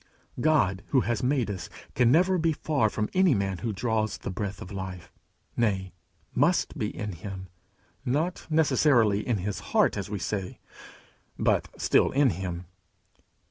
God 0.39 0.81
who 0.87 1.01
has 1.01 1.21
made 1.21 1.51
us 1.51 1.69
can 1.93 2.11
never 2.11 2.39
be 2.39 2.53
far 2.53 2.89
from 2.89 3.07
any 3.13 3.35
man 3.35 3.59
who 3.59 3.71
draws 3.71 4.17
the 4.17 4.31
breath 4.31 4.59
of 4.59 4.71
life 4.71 5.13
nay, 5.55 5.93
must 6.33 6.75
be 6.75 6.87
in 6.89 7.11
him; 7.11 7.49
not 8.03 8.47
necessarily 8.49 9.19
in 9.21 9.37
his 9.37 9.59
heart, 9.59 9.97
as 9.97 10.09
we 10.09 10.17
say, 10.17 10.57
but 11.37 11.67
still 11.79 12.09
in 12.13 12.31
him. 12.31 12.65